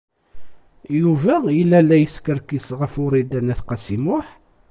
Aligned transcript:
Yuba 0.99 1.35
yella 1.57 1.79
la 1.83 1.97
yeskerkis 1.99 2.67
ɣef 2.79 2.93
Wrida 3.03 3.39
n 3.41 3.51
At 3.53 3.61
Qasi 3.67 3.97
Muḥ? 4.05 4.27